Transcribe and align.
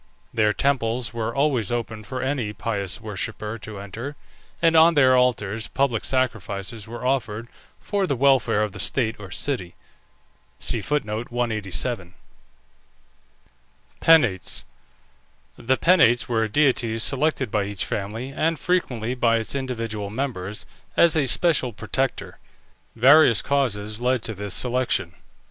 Their 0.33 0.51
temples 0.51 1.13
were 1.13 1.35
always 1.35 1.71
open 1.71 2.03
for 2.03 2.23
any 2.23 2.53
pious 2.53 2.99
worshipper 2.99 3.59
to 3.59 3.77
enter, 3.77 4.15
and 4.59 4.75
on 4.75 4.95
their 4.95 5.15
altars 5.15 5.67
public 5.67 6.05
sacrifices 6.05 6.87
were 6.87 7.05
offered 7.05 7.47
for 7.79 8.07
the 8.07 8.15
welfare 8.15 8.63
of 8.63 8.71
the 8.71 8.79
state 8.79 9.15
or 9.19 9.29
city. 9.29 9.75
PENATES. 10.59 12.15
The 15.55 15.77
Penates 15.79 16.27
were 16.27 16.47
deities 16.47 17.03
selected 17.03 17.51
by 17.51 17.65
each 17.65 17.85
family, 17.85 18.31
and 18.33 18.57
frequently 18.57 19.13
by 19.13 19.37
its 19.37 19.53
individual 19.53 20.09
members, 20.09 20.65
as 20.97 21.15
a 21.15 21.27
special 21.27 21.73
protector. 21.73 22.39
Various 22.95 23.43
causes 23.43 24.01
led 24.01 24.23
to 24.23 24.33
this 24.33 24.55
selection. 24.55 25.13